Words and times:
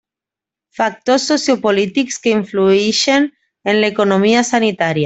Factors 0.77 1.27
sociopolítics 1.33 2.17
que 2.25 2.33
influïxen 2.41 3.31
en 3.75 3.83
l'economia 3.85 4.49
sanitària. 4.55 4.99